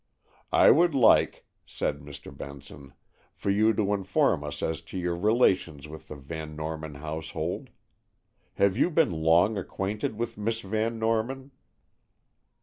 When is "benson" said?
2.35-2.93